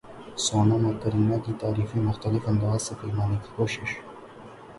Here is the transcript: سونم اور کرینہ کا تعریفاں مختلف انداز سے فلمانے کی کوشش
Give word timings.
سونم 0.37 0.85
اور 0.85 0.93
کرینہ 1.03 1.37
کا 1.45 1.51
تعریفاں 1.59 2.01
مختلف 2.03 2.49
انداز 2.49 2.81
سے 2.81 2.95
فلمانے 3.01 3.37
کی 3.43 3.51
کوشش 3.55 3.97